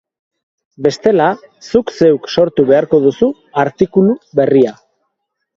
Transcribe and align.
Bestela, 0.85 1.27
zuk 1.67 1.93
zeuk 2.01 2.25
sortu 2.37 2.67
beharko 2.71 3.03
duzu 3.05 3.31
artikulu 3.65 4.17
berria. 4.41 4.77